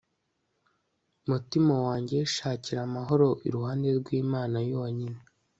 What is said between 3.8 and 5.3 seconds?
rw'imana yonyine